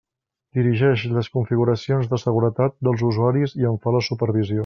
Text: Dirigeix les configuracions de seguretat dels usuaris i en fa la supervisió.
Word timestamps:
Dirigeix 0.59 1.03
les 1.17 1.29
configuracions 1.35 2.09
de 2.15 2.19
seguretat 2.23 2.75
dels 2.89 3.05
usuaris 3.11 3.55
i 3.63 3.71
en 3.75 3.81
fa 3.85 3.97
la 3.99 4.05
supervisió. 4.11 4.59